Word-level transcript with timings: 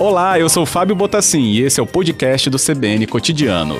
Olá, 0.00 0.38
eu 0.38 0.48
sou 0.48 0.64
Fábio 0.64 0.96
Botassin 0.96 1.42
e 1.42 1.60
esse 1.60 1.80
é 1.80 1.82
o 1.82 1.86
podcast 1.86 2.48
do 2.48 2.56
CBN 2.56 3.06
Cotidiano. 3.06 3.74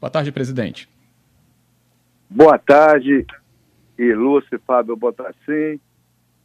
Boa 0.00 0.10
tarde, 0.10 0.30
presidente. 0.30 0.88
Boa 2.28 2.56
tarde, 2.56 3.26
ilustre 3.98 4.58
Fábio 4.64 4.96
Botassin, 4.96 5.80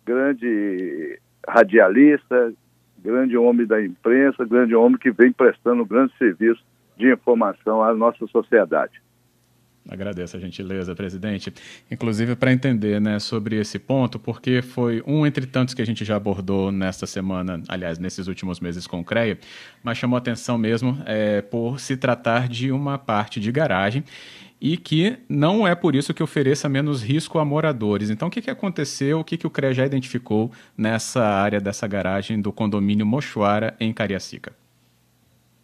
grande 0.04 1.20
radialista, 1.48 2.52
grande 2.98 3.38
homem 3.38 3.68
da 3.68 3.84
imprensa, 3.84 4.44
grande 4.44 4.74
homem 4.74 4.98
que 4.98 5.12
vem 5.12 5.32
prestando 5.32 5.86
grande 5.86 6.12
serviço 6.18 6.64
de 6.98 7.14
informação 7.14 7.84
à 7.84 7.94
nossa 7.94 8.26
sociedade. 8.28 9.05
Agradeço 9.88 10.36
a 10.36 10.40
gentileza, 10.40 10.96
presidente. 10.96 11.54
Inclusive 11.92 12.36
para 12.36 12.52
entender 12.52 13.00
né, 13.00 13.20
sobre 13.20 13.58
esse 13.58 13.78
ponto, 13.78 14.18
porque 14.18 14.62
foi 14.62 15.04
um 15.06 15.26
entre 15.26 15.46
tantos 15.46 15.74
que 15.74 15.82
a 15.82 15.86
gente 15.86 16.04
já 16.04 16.16
abordou 16.16 16.72
nesta 16.72 17.06
semana, 17.06 17.62
aliás, 17.68 18.00
nesses 18.00 18.28
últimos 18.28 18.60
meses 18.60 18.88
com 18.88 19.00
o 19.00 19.04
CREA, 19.04 19.38
mas 19.84 19.98
chamou 19.98 20.18
atenção 20.18 20.58
mesmo 20.58 20.98
é, 21.06 21.42
por 21.42 21.80
se 21.80 21.96
tratar 21.96 22.48
de 22.48 22.72
uma 22.72 22.98
parte 22.98 23.40
de 23.40 23.52
garagem 23.52 24.04
e 24.60 24.78
que 24.78 25.18
não 25.30 25.68
é 25.68 25.76
por 25.76 25.96
isso 25.96 26.14
que 26.14 26.24
ofereça 26.24 26.68
menos 26.68 27.04
risco 27.04 27.38
a 27.38 27.46
moradores. 27.46 28.10
Então, 28.10 28.28
o 28.28 28.32
que, 28.32 28.42
que 28.42 28.50
aconteceu, 28.50 29.20
o 29.20 29.24
que, 29.24 29.38
que 29.38 29.46
o 29.46 29.50
CREA 29.50 29.74
já 29.74 29.86
identificou 29.86 30.52
nessa 30.76 31.24
área 31.24 31.60
dessa 31.60 31.88
garagem 31.88 32.42
do 32.42 32.52
condomínio 32.52 33.06
Mochuara, 33.06 33.76
em 33.80 33.94
Cariacica? 33.94 34.54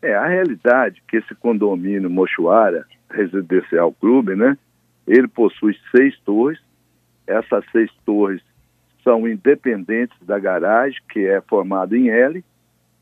É, 0.01 0.15
a 0.15 0.27
realidade 0.27 1.01
é 1.07 1.09
que 1.09 1.17
esse 1.17 1.33
condomínio 1.35 2.09
Mochuara, 2.09 2.85
residencial 3.11 3.91
clube, 3.93 4.35
né, 4.35 4.57
ele 5.07 5.27
possui 5.27 5.75
seis 5.95 6.17
torres, 6.19 6.59
essas 7.27 7.63
seis 7.71 7.91
torres 8.05 8.41
são 9.03 9.27
independentes 9.27 10.17
da 10.21 10.37
garagem, 10.37 10.99
que 11.09 11.25
é 11.25 11.41
formada 11.41 11.97
em 11.97 12.09
L, 12.09 12.43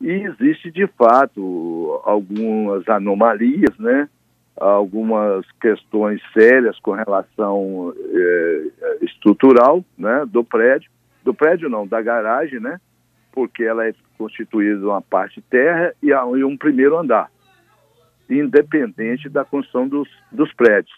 e 0.01 0.11
existe 0.11 0.71
de 0.71 0.87
fato 0.87 2.01
algumas 2.05 2.87
anomalias, 2.87 3.77
né, 3.77 4.07
algumas 4.55 5.45
questões 5.61 6.21
sérias 6.33 6.79
com 6.79 6.91
relação 6.91 7.93
é, 7.97 8.63
estrutural, 9.01 9.83
né, 9.97 10.25
do 10.27 10.43
prédio, 10.43 10.89
do 11.23 11.33
prédio 11.33 11.69
não, 11.69 11.85
da 11.85 12.01
garagem, 12.01 12.59
né, 12.59 12.79
porque 13.31 13.63
ela 13.63 13.87
é 13.87 13.93
constituída 14.17 14.85
uma 14.85 15.01
parte 15.01 15.41
terra 15.41 15.93
e 16.01 16.13
um 16.43 16.57
primeiro 16.57 16.97
andar, 16.97 17.29
independente 18.29 19.27
da 19.27 19.43
construção 19.43 19.87
dos, 19.87 20.07
dos 20.31 20.53
prédios. 20.53 20.95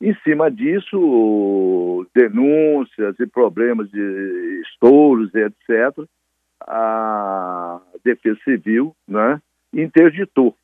Em 0.00 0.14
cima 0.22 0.50
disso, 0.50 2.06
denúncias 2.14 3.18
e 3.18 3.26
problemas 3.26 3.90
de 3.90 4.62
estouros, 4.62 5.34
etc., 5.34 6.06
a 6.60 7.80
Defesa 8.04 8.38
Civil 8.44 8.94
né, 9.06 9.40
interditou 9.72 10.56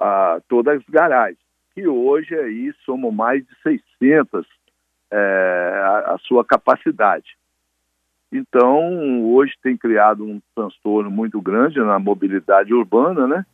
a, 0.00 0.40
todas 0.48 0.78
as 0.78 0.84
garagens, 0.88 1.38
que 1.74 1.86
hoje 1.86 2.34
aí 2.34 2.72
somos 2.84 3.12
mais 3.14 3.44
de 3.44 3.54
600 4.00 4.46
é, 5.10 5.82
a, 5.84 6.14
a 6.14 6.18
sua 6.18 6.44
capacidade. 6.44 7.36
Então, 8.32 9.24
hoje 9.26 9.52
tem 9.62 9.76
criado 9.76 10.24
um 10.24 10.40
transtorno 10.54 11.10
muito 11.10 11.40
grande 11.40 11.78
na 11.80 11.98
mobilidade 11.98 12.72
urbana, 12.72 13.26
né? 13.26 13.44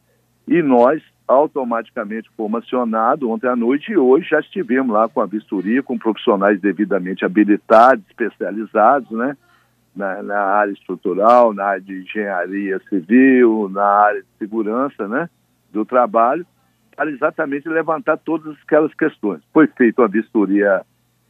E 0.49 0.63
nós 0.63 1.03
automaticamente 1.27 2.31
fomos 2.35 2.65
acionados 2.65 3.29
ontem 3.29 3.47
à 3.47 3.55
noite 3.55 3.93
e 3.93 3.99
hoje 3.99 4.31
já 4.31 4.41
estivemos 4.41 4.91
lá 4.91 5.07
com 5.07 5.21
a 5.21 5.27
vistoria, 5.27 5.83
com 5.83 5.99
profissionais 5.99 6.59
devidamente 6.59 7.25
habilitados, 7.25 8.03
especializados, 8.09 9.11
né? 9.11 9.37
Na, 9.95 10.23
na, 10.23 10.39
área 10.39 10.73
estrutural, 10.73 11.53
na 11.53 11.65
área 11.65 11.81
de 11.81 12.01
engenharia 12.01 12.81
civil, 12.89 13.69
na 13.69 13.85
área 13.85 14.23
de 14.23 14.29
segurança, 14.39 15.07
né? 15.07 15.29
Do 15.71 15.85
trabalho, 15.85 16.47
para 16.97 17.11
exatamente 17.11 17.69
levantar 17.69 18.17
todas 18.17 18.57
aquelas 18.63 18.95
questões. 18.95 19.43
Foi 19.53 19.67
feita 19.67 20.01
uma 20.01 20.09
vistoria 20.09 20.83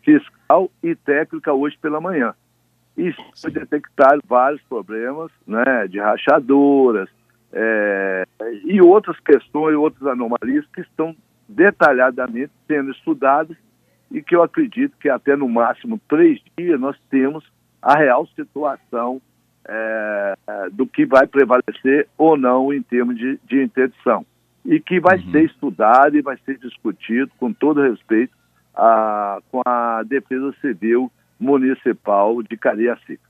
fiscal 0.03 0.71
e 0.83 0.95
técnica 0.95 1.53
hoje 1.53 1.77
pela 1.81 2.01
manhã 2.01 2.35
e 2.97 3.13
foi 3.41 3.51
detectar 3.51 4.19
vários 4.27 4.61
problemas 4.63 5.31
né, 5.47 5.87
de 5.89 6.01
rachaduras 6.01 7.09
é, 7.53 8.18
e 8.69 8.83
outras 8.83 9.19
questões, 9.21 9.75
outras 9.75 10.07
anomalias 10.07 10.67
que 10.75 10.83
estão 10.83 11.17
detalhadamente 11.49 12.53
sendo 12.67 12.91
estudadas 12.91 13.57
e 14.11 14.23
que 14.23 14.37
eu 14.37 14.43
acredito 14.43 14.95
que 15.01 15.09
até 15.09 15.35
no 15.35 15.49
máximo 15.49 15.99
três 16.07 16.39
dias 16.55 16.79
nós 16.79 16.95
temos 17.09 17.43
a 17.81 17.97
real 17.97 18.27
situação 18.37 19.23
é, 19.67 20.35
do 20.71 20.87
que 20.87 21.07
vai 21.07 21.27
prevalecer 21.27 22.09
ou 22.19 22.37
não 22.37 22.71
em 22.71 22.83
termos 22.83 23.17
de, 23.17 23.41
de 23.47 23.63
interdição. 23.63 24.27
E 24.67 24.79
que 24.79 25.01
vai 25.01 25.17
uhum. 25.17 25.31
ser 25.31 25.45
estudado 25.45 26.19
e 26.19 26.21
vai 26.21 26.37
ser 26.45 26.59
discutido 26.59 27.31
com 27.39 27.51
todo 27.51 27.81
respeito 27.81 28.37
a, 28.75 29.41
com 29.51 29.63
a 29.65 30.03
Defesa 30.03 30.55
Civil 30.61 31.11
Municipal 31.41 32.43
de 32.43 32.55
Cariacica. 32.59 33.28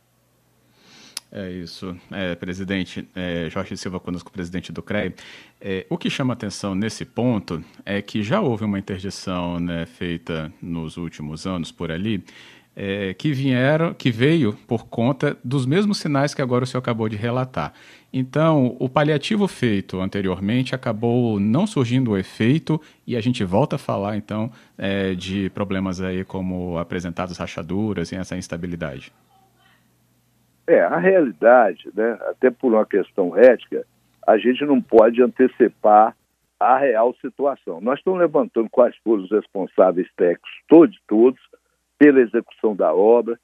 É 1.31 1.51
isso. 1.51 1.95
É, 2.11 2.35
presidente, 2.35 3.07
é, 3.15 3.49
Jorge 3.51 3.77
Silva 3.77 4.01
conosco, 4.01 4.33
presidente 4.33 4.73
do 4.73 4.83
CREI. 4.83 5.15
É, 5.61 5.87
o 5.91 5.99
que 5.99 6.09
chama 6.09 6.33
atenção 6.33 6.75
nesse 6.75 7.05
ponto 7.05 7.63
é 7.85 8.01
que 8.01 8.23
já 8.23 8.41
houve 8.41 8.65
uma 8.65 8.79
interdição 8.79 9.61
né, 9.61 9.85
feita 9.85 10.53
nos 10.63 10.97
últimos 10.97 11.47
anos 11.47 11.71
por 11.71 11.93
ali, 11.93 12.25
é, 12.75 13.13
que 13.13 13.33
vieram, 13.33 13.93
que 13.93 14.11
veio 14.11 14.55
por 14.67 14.87
conta 14.87 15.37
dos 15.45 15.67
mesmos 15.67 15.99
sinais 15.99 16.33
que 16.33 16.41
agora 16.41 16.65
o 16.65 16.67
senhor 16.67 16.79
acabou 16.79 17.09
de 17.09 17.17
relatar. 17.17 17.75
Então, 18.11 18.75
o 18.79 18.89
paliativo 18.89 19.47
feito 19.47 20.01
anteriormente 20.01 20.75
acabou 20.75 21.39
não 21.39 21.67
surgindo 21.67 22.13
o 22.13 22.17
efeito 22.17 22.81
e 23.07 23.17
a 23.17 23.21
gente 23.21 23.45
volta 23.45 23.77
a 23.77 23.79
falar 23.79 24.17
então 24.17 24.51
é, 24.79 25.15
de 25.15 25.51
problemas 25.51 26.01
aí 26.01 26.25
como 26.25 26.79
apresentados 26.79 27.37
rachaduras 27.37 28.13
e 28.13 28.17
essa 28.17 28.37
instabilidade. 28.37 29.13
É, 30.69 30.83
a 30.83 30.99
realidade, 30.99 31.89
né, 31.95 32.19
até 32.29 32.51
por 32.51 32.75
uma 32.75 32.85
questão 32.85 33.35
ética, 33.35 33.87
a 34.27 34.37
gente 34.37 34.63
não 34.67 34.83
pode 34.83 35.23
antecipar 35.23 36.15
a 36.61 36.77
real 36.77 37.15
situação. 37.23 37.81
Nós 37.81 37.99
estamos 37.99 38.21
levantando 38.21 38.69
quais 38.69 38.95
foram 38.99 39.23
os 39.23 39.31
responsáveis 39.31 40.07
técnicos, 40.15 40.51
todos, 40.69 41.01
todos, 41.09 41.41
pela 41.99 42.21
execução 42.21 42.77
da 42.77 42.93
obra, 42.93 43.41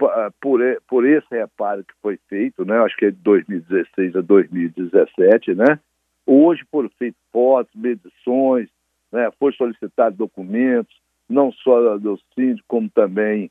ah, 0.00 0.30
por, 0.40 0.60
por 0.88 1.04
esse 1.04 1.26
reparo 1.32 1.82
que 1.82 1.92
foi 2.00 2.16
feito, 2.28 2.64
né? 2.64 2.78
Acho 2.78 2.96
que 2.96 3.06
é 3.06 3.10
de 3.10 3.18
2016 3.18 4.14
a 4.14 4.20
2017, 4.20 5.56
né? 5.56 5.80
Hoje 6.24 6.62
foram 6.70 6.88
feitas 6.90 7.20
fotos, 7.32 7.74
medições, 7.74 8.68
né? 9.10 9.28
Foi 9.40 9.52
solicitado 9.54 10.16
documentos, 10.16 10.94
não 11.28 11.50
só 11.50 11.98
do 11.98 12.16
síndico, 12.34 12.68
como 12.68 12.88
também 12.88 13.50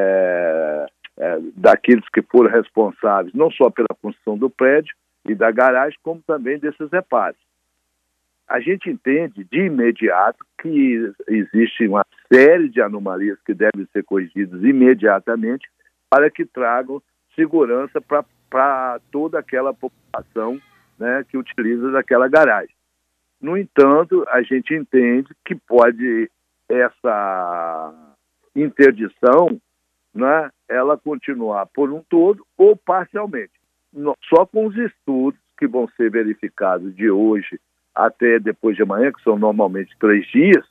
é, 0.00 0.86
é, 1.18 1.38
daqueles 1.56 2.08
que 2.08 2.22
foram 2.22 2.50
responsáveis, 2.50 3.34
não 3.34 3.50
só 3.50 3.70
pela 3.70 3.88
construção 4.00 4.36
do 4.36 4.50
prédio 4.50 4.94
e 5.24 5.34
da 5.34 5.50
garagem, 5.50 5.98
como 6.02 6.22
também 6.26 6.58
desses 6.58 6.90
reparos 6.90 7.38
a 8.46 8.60
gente 8.60 8.90
entende 8.90 9.44
de 9.44 9.66
imediato 9.66 10.44
que 10.60 11.12
existe 11.28 11.86
uma 11.88 12.04
série 12.32 12.68
de 12.68 12.80
anomalias 12.80 13.38
que 13.44 13.54
devem 13.54 13.86
ser 13.92 14.04
corrigidas 14.04 14.62
imediatamente 14.62 15.68
para 16.10 16.30
que 16.30 16.44
tragam 16.44 17.02
segurança 17.34 18.00
para 18.00 19.00
toda 19.10 19.38
aquela 19.38 19.72
população 19.72 20.60
né, 20.98 21.24
que 21.28 21.36
utiliza 21.36 21.90
daquela 21.90 22.28
garagem. 22.28 22.74
No 23.40 23.56
entanto, 23.56 24.24
a 24.28 24.42
gente 24.42 24.74
entende 24.74 25.28
que 25.44 25.54
pode 25.54 26.30
essa 26.68 28.16
interdição, 28.54 29.60
né, 30.14 30.50
ela 30.68 30.96
continuar 30.96 31.66
por 31.66 31.92
um 31.92 32.02
todo 32.08 32.44
ou 32.56 32.76
parcialmente. 32.76 33.52
Só 34.28 34.44
com 34.46 34.66
os 34.66 34.76
estudos 34.76 35.38
que 35.58 35.66
vão 35.66 35.88
ser 35.96 36.10
verificados 36.10 36.94
de 36.94 37.10
hoje 37.10 37.60
até 37.94 38.40
depois 38.40 38.76
de 38.76 38.82
amanhã, 38.82 39.12
que 39.12 39.22
são 39.22 39.38
normalmente 39.38 39.96
três 40.00 40.26
dias, 40.26 40.64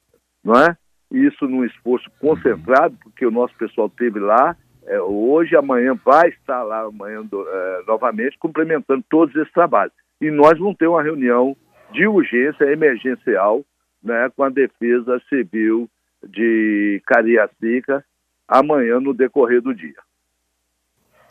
não 0.44 0.56
é? 0.56 0.76
Isso 1.10 1.48
num 1.48 1.64
esforço 1.64 2.10
concentrado, 2.20 2.98
porque 3.02 3.26
o 3.26 3.32
nosso 3.32 3.56
pessoal 3.56 3.90
teve 3.90 4.20
lá, 4.20 4.58
é, 4.86 5.00
hoje, 5.00 5.56
amanhã, 5.56 5.98
vai 6.04 6.30
estar 6.30 6.64
lá 6.64 6.82
amanhã 6.82 7.24
é, 7.32 7.84
novamente, 7.88 8.38
complementando 8.38 9.04
todos 9.10 9.34
esses 9.36 9.54
trabalhos. 9.54 9.94
E 10.20 10.30
nós 10.30 10.58
vamos 10.60 10.76
ter 10.76 10.88
uma 10.88 11.02
reunião 11.02 11.56
de 11.92 12.06
urgência 12.08 12.66
emergencial 12.66 13.64
né, 14.04 14.30
com 14.36 14.44
a 14.44 14.50
Defesa 14.50 15.22
Civil 15.30 15.88
de 16.28 17.02
Cariacica 17.06 18.04
amanhã 18.48 19.00
no 19.00 19.14
decorrer 19.14 19.62
do 19.62 19.74
dia. 19.74 20.02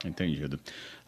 Entendido. 0.04 0.58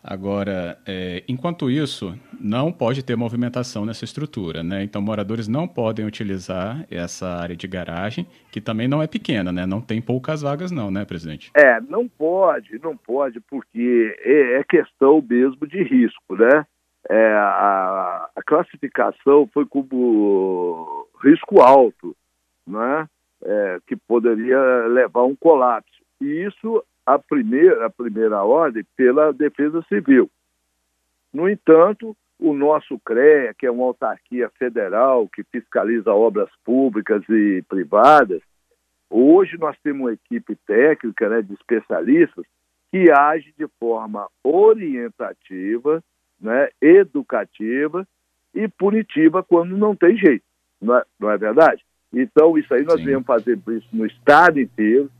Agora, 0.07 0.79
é, 0.87 1.25
enquanto 1.27 1.71
isso, 1.71 2.15
não 2.39 2.71
pode 2.71 3.03
ter 3.03 3.17
movimentação 3.17 3.87
nessa 3.87 4.05
estrutura, 4.05 4.63
né? 4.63 4.85
Então, 4.85 5.01
moradores 5.01 5.49
não 5.49 5.67
podem 5.67 6.05
utilizar 6.05 6.87
essa 6.91 7.27
área 7.27 7.57
de 7.57 7.67
garagem, 7.67 8.27
que 8.53 8.61
também 8.61 8.87
não 8.87 9.03
é 9.03 9.07
pequena, 9.07 9.51
né? 9.51 9.65
Não 9.65 9.81
tem 9.81 10.03
poucas 10.03 10.43
vagas, 10.43 10.71
não, 10.71 10.91
né, 10.91 11.07
presidente? 11.07 11.51
É, 11.57 11.81
não 11.81 12.07
pode, 12.07 12.79
não 12.83 12.95
pode, 12.95 13.41
porque 13.41 14.15
é, 14.21 14.59
é 14.59 14.65
questão 14.65 15.25
mesmo 15.27 15.67
de 15.67 15.83
risco, 15.83 16.37
né? 16.37 16.67
É, 17.09 17.33
a, 17.33 18.29
a, 18.37 18.43
classificação 18.43 19.49
foi 19.55 19.65
como 19.65 21.09
risco 21.23 21.63
alto, 21.63 22.15
né? 22.67 23.09
É, 23.43 23.79
que 23.87 23.97
poderia 23.97 24.87
levar 24.87 25.21
a 25.21 25.27
um 25.27 25.37
colapso. 25.37 25.94
E 26.21 26.45
isso 26.45 26.85
a 27.07 27.19
primeira, 27.19 27.87
a 27.87 27.91
primeira 27.91 28.43
ordem 28.43 28.85
pela 28.97 29.33
Defesa 29.33 29.83
Civil. 29.89 30.31
No 31.33 31.49
entanto, 31.49 32.17
o 32.39 32.53
nosso 32.53 32.99
CREA, 33.01 33.55
que 33.55 33.67
é 33.67 33.71
uma 33.71 33.85
autarquia 33.85 34.51
federal 34.59 35.29
que 35.29 35.43
fiscaliza 35.45 36.13
obras 36.13 36.49
públicas 36.65 37.23
e 37.29 37.63
privadas, 37.69 38.41
hoje 39.11 39.57
nós 39.59 39.77
temos 39.83 40.03
uma 40.03 40.13
equipe 40.13 40.57
técnica 40.67 41.29
né, 41.29 41.43
de 41.43 41.55
especialistas 41.55 42.45
que 42.91 43.11
age 43.11 43.53
de 43.59 43.67
forma 43.79 44.29
orientativa, 44.43 46.03
né, 46.41 46.69
educativa 46.81 48.07
e 48.55 48.69
punitiva 48.69 49.43
quando 49.43 49.77
não 49.77 49.97
tem 49.97 50.17
jeito. 50.17 50.45
Não 50.81 50.97
é, 50.97 51.03
não 51.19 51.31
é 51.31 51.37
verdade? 51.37 51.83
Então, 52.13 52.57
isso 52.57 52.73
aí 52.73 52.85
nós 52.85 53.01
Sim. 53.01 53.07
viemos 53.07 53.27
fazer 53.27 53.59
isso 53.69 53.89
no 53.93 54.07
estado 54.07 54.61
inteiro. 54.61 55.11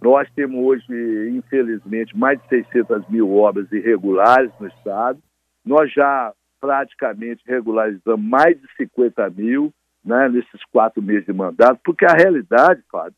Nós 0.00 0.28
temos 0.34 0.62
hoje, 0.64 1.30
infelizmente, 1.30 2.16
mais 2.16 2.40
de 2.42 2.48
600 2.48 3.08
mil 3.08 3.34
obras 3.34 3.70
irregulares 3.72 4.50
no 4.60 4.68
Estado. 4.68 5.18
Nós 5.64 5.92
já 5.92 6.32
praticamente 6.60 7.42
regularizamos 7.46 8.24
mais 8.24 8.60
de 8.60 8.66
50 8.76 9.30
mil 9.30 9.72
né, 10.04 10.28
nesses 10.28 10.64
quatro 10.70 11.02
meses 11.02 11.26
de 11.26 11.32
mandato, 11.32 11.80
porque 11.84 12.04
a 12.04 12.14
realidade, 12.14 12.82
Fábio, 12.90 13.16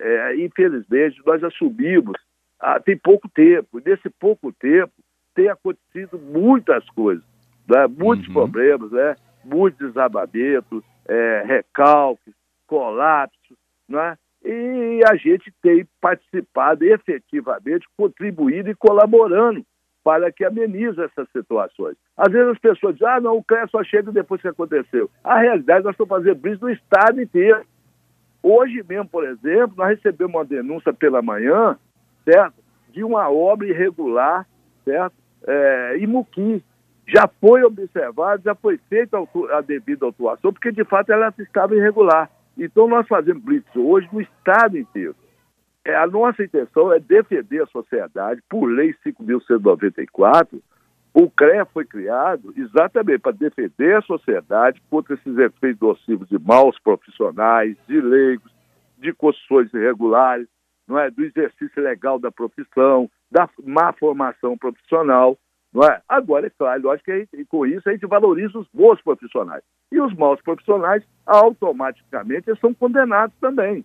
é, 0.00 0.36
infelizmente, 0.36 1.20
nós 1.26 1.40
já 1.40 1.50
subimos 1.50 2.16
ah, 2.62 2.78
tem 2.78 2.96
pouco 2.96 3.28
tempo. 3.28 3.80
E 3.80 3.82
nesse 3.84 4.08
pouco 4.08 4.52
tempo 4.52 4.92
tem 5.34 5.48
acontecido 5.48 6.16
muitas 6.18 6.88
coisas, 6.90 7.24
né, 7.68 7.86
muitos 7.88 8.28
uhum. 8.28 8.34
problemas, 8.34 8.92
né, 8.92 9.16
muitos 9.44 9.78
desabamentos, 9.88 10.84
é, 11.06 11.42
recalques, 11.44 12.32
colapsos, 12.68 13.56
né? 13.88 14.16
E 14.44 15.00
a 15.08 15.14
gente 15.16 15.52
tem 15.62 15.86
participado 16.00 16.84
efetivamente, 16.84 17.86
contribuindo 17.96 18.70
e 18.70 18.74
colaborando 18.74 19.64
para 20.02 20.32
que 20.32 20.44
amenize 20.44 21.00
essas 21.00 21.28
situações. 21.30 21.96
Às 22.16 22.32
vezes 22.32 22.48
as 22.48 22.58
pessoas 22.58 22.94
dizem, 22.94 23.08
ah, 23.08 23.20
não, 23.20 23.36
o 23.36 23.44
CREA 23.44 23.66
só 23.68 23.84
chega 23.84 24.10
depois 24.10 24.40
que 24.40 24.48
aconteceu. 24.48 25.08
A 25.22 25.38
realidade, 25.38 25.84
nós 25.84 25.94
estamos 25.94 26.08
fazendo 26.08 26.40
brisa 26.40 26.58
no 26.60 26.72
Estado 26.72 27.22
inteiro. 27.22 27.64
Hoje 28.42 28.84
mesmo, 28.88 29.08
por 29.08 29.24
exemplo, 29.24 29.76
nós 29.76 29.90
recebemos 29.90 30.34
uma 30.34 30.44
denúncia 30.44 30.92
pela 30.92 31.22
manhã, 31.22 31.78
certo? 32.24 32.54
De 32.90 33.04
uma 33.04 33.30
obra 33.30 33.68
irregular, 33.68 34.44
certo? 34.84 35.14
É, 35.46 35.96
em 35.98 36.06
Muqui. 36.06 36.62
Já 37.06 37.28
foi 37.40 37.62
observado, 37.62 38.42
já 38.44 38.54
foi 38.54 38.78
feita 38.88 39.18
a 39.52 39.60
devida 39.60 40.06
autuação, 40.06 40.52
porque 40.52 40.72
de 40.72 40.84
fato 40.84 41.12
ela 41.12 41.32
estava 41.38 41.76
irregular. 41.76 42.30
Então, 42.56 42.88
nós 42.88 43.06
fazemos 43.08 43.42
blitz 43.42 43.74
hoje 43.74 44.08
no 44.12 44.20
Estado 44.20 44.78
inteiro. 44.78 45.14
É, 45.84 45.96
a 45.96 46.06
nossa 46.06 46.44
intenção 46.44 46.92
é 46.92 47.00
defender 47.00 47.62
a 47.62 47.66
sociedade. 47.66 48.40
Por 48.48 48.66
lei 48.66 48.94
5.194, 49.04 50.60
o 51.14 51.28
CREA 51.30 51.66
foi 51.66 51.84
criado 51.84 52.54
exatamente 52.56 53.18
para 53.18 53.32
defender 53.32 53.96
a 53.96 54.02
sociedade 54.02 54.80
contra 54.88 55.14
esses 55.14 55.36
efeitos 55.36 55.80
nocivos 55.80 56.28
de 56.28 56.38
maus 56.38 56.78
profissionais, 56.78 57.76
de 57.86 58.00
leigos, 58.00 58.50
de 58.96 59.12
construções 59.12 59.72
irregulares, 59.74 60.46
não 60.86 60.98
é? 60.98 61.10
do 61.10 61.22
exercício 61.24 61.82
legal 61.82 62.18
da 62.18 62.30
profissão, 62.30 63.10
da 63.30 63.48
má 63.64 63.92
formação 63.92 64.56
profissional. 64.56 65.36
Não 65.72 65.84
é? 65.84 66.02
Agora, 66.08 66.46
é 66.46 66.50
claro, 66.50 66.82
lógico 66.82 67.10
que 67.10 67.44
com 67.46 67.64
isso 67.64 67.88
a 67.88 67.92
gente 67.92 68.06
valoriza 68.06 68.58
os 68.58 68.68
bons 68.74 69.00
profissionais. 69.00 69.62
E 69.90 70.00
os 70.00 70.14
maus 70.14 70.40
profissionais, 70.42 71.02
automaticamente, 71.24 72.52
são 72.60 72.74
condenados 72.74 73.34
também. 73.40 73.84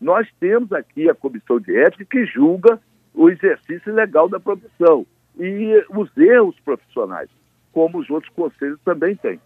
Nós 0.00 0.26
temos 0.40 0.72
aqui 0.72 1.08
a 1.10 1.14
Comissão 1.14 1.60
de 1.60 1.76
Ética 1.76 2.04
que 2.04 2.24
julga 2.24 2.80
o 3.14 3.28
exercício 3.28 3.92
legal 3.92 4.28
da 4.28 4.40
profissão 4.40 5.04
e 5.38 5.84
os 5.90 6.16
erros 6.16 6.56
profissionais, 6.64 7.28
como 7.72 7.98
os 7.98 8.08
outros 8.08 8.32
conselhos 8.34 8.80
também 8.84 9.14
têm. 9.16 9.40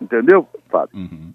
Entendeu, 0.00 0.46
Fábio? 0.68 0.96
Uhum. 0.96 1.32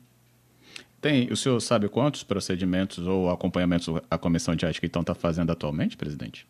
Tem, 1.01 1.29
o 1.29 1.35
senhor 1.35 1.59
sabe 1.59 1.89
quantos 1.89 2.23
procedimentos 2.23 3.05
ou 3.05 3.29
acompanhamentos 3.29 3.89
a 4.09 4.17
Comissão 4.17 4.55
de 4.55 4.65
Ética 4.65 4.85
então 4.85 5.01
está 5.01 5.13
fazendo 5.13 5.51
atualmente, 5.51 5.97
presidente? 5.97 6.47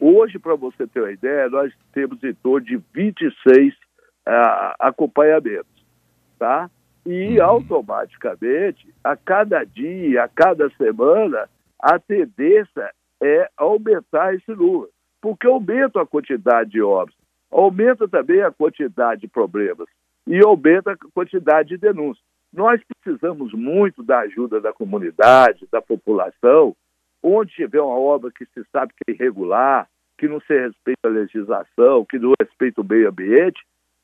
Hoje, 0.00 0.38
para 0.38 0.54
você 0.54 0.86
ter 0.86 1.00
uma 1.00 1.10
ideia, 1.10 1.48
nós 1.48 1.72
temos 1.92 2.22
em 2.22 2.34
torno 2.34 2.66
de 2.66 2.76
26 2.92 3.74
uh, 3.74 3.76
ah, 4.26 4.76
acompanhamentos, 4.78 5.84
tá? 6.38 6.70
E 7.04 7.38
uhum. 7.38 7.44
automaticamente, 7.44 8.92
a 9.02 9.16
cada 9.16 9.64
dia, 9.64 10.24
a 10.24 10.28
cada 10.28 10.68
semana, 10.70 11.48
a 11.78 11.98
tendência 11.98 12.90
é 13.22 13.48
aumentar 13.56 14.34
esse 14.34 14.50
número, 14.50 14.90
porque 15.20 15.46
aumenta 15.46 16.02
a 16.02 16.06
quantidade 16.06 16.70
de 16.70 16.82
obras, 16.82 17.16
aumenta 17.50 18.06
também 18.06 18.42
a 18.42 18.50
quantidade 18.50 19.22
de 19.22 19.28
problemas 19.28 19.88
e 20.26 20.38
aumenta 20.44 20.92
a 20.92 20.96
quantidade 21.14 21.70
de 21.70 21.78
denúncias. 21.78 22.24
Nós 22.52 22.80
precisamos 22.84 23.52
muito 23.52 24.02
da 24.02 24.20
ajuda 24.20 24.60
da 24.60 24.72
comunidade, 24.72 25.68
da 25.70 25.80
população, 25.80 26.74
onde 27.26 27.52
tiver 27.52 27.80
uma 27.80 27.98
obra 27.98 28.30
que 28.30 28.44
se 28.46 28.64
sabe 28.70 28.92
que 28.92 29.10
é 29.10 29.14
irregular, 29.14 29.88
que 30.16 30.28
não 30.28 30.40
se 30.40 30.56
respeita 30.56 31.08
a 31.08 31.10
legislação, 31.10 32.04
que 32.04 32.18
não 32.18 32.32
respeita 32.40 32.80
o 32.80 32.84
meio 32.84 33.08
ambiente, 33.08 33.60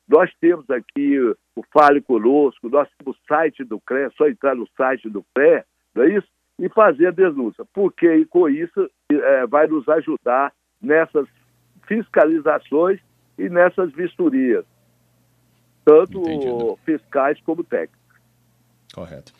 nós 0.08 0.30
temos 0.40 0.68
aqui 0.68 1.18
o 1.54 1.62
Fale 1.72 2.00
Conosco, 2.02 2.68
nós 2.68 2.88
temos 2.98 3.16
o 3.16 3.26
site 3.26 3.62
do 3.62 3.80
CRE, 3.80 4.02
é 4.02 4.10
só 4.10 4.26
entrar 4.28 4.56
no 4.56 4.68
site 4.76 5.08
do 5.08 5.24
CRE, 5.34 5.62
não 5.94 6.02
é 6.02 6.08
isso? 6.16 6.26
E 6.58 6.68
fazer 6.68 7.06
a 7.06 7.10
denúncia, 7.12 7.64
porque 7.72 8.26
com 8.26 8.48
isso 8.48 8.90
é, 9.10 9.46
vai 9.46 9.66
nos 9.68 9.88
ajudar 9.88 10.52
nessas 10.80 11.26
fiscalizações 11.86 13.00
e 13.38 13.48
nessas 13.48 13.92
vistorias, 13.92 14.64
tanto 15.84 16.76
fiscais 16.84 17.40
como 17.42 17.62
técnicas. 17.62 18.00
Correto. 18.92 19.32